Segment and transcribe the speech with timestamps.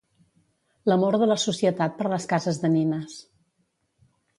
[0.91, 3.23] L'amor de la societat per les cases de nines